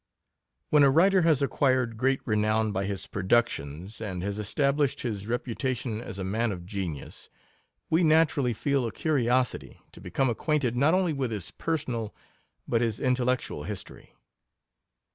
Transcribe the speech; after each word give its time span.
When 0.71 0.81
a 0.81 0.89
writer 0.89 1.21
has 1.21 1.43
acquired 1.43 1.95
great 1.95 2.21
renown 2.25 2.71
by 2.71 2.85
his 2.85 3.05
productions, 3.05 4.01
and 4.01 4.23
has 4.23 4.39
established 4.39 5.01
his 5.01 5.27
reputation 5.27 6.01
as 6.01 6.17
a 6.17 6.23
man 6.23 6.51
of 6.51 6.65
genius, 6.65 7.29
we 7.87 8.03
naturally 8.03 8.51
feel 8.53 8.87
a 8.87 8.91
curiosity 8.91 9.79
to 9.91 10.01
become 10.01 10.27
acquainted 10.27 10.75
not 10.75 10.95
only 10.95 11.13
with 11.13 11.29
his 11.29 11.51
personal 11.51 12.15
but 12.67 12.81
his 12.81 12.99
intellectual 12.99 13.61
history. 13.65 14.15